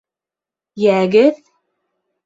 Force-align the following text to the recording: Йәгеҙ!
Йәгеҙ! 0.87 1.41